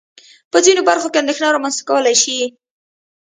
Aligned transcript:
په 0.51 0.57
ځينو 0.65 0.81
برخو 0.89 1.07
کې 1.11 1.19
اندېښنه 1.21 1.47
رامنځته 1.55 1.83
کولای 1.89 2.15
شي. 2.23 2.39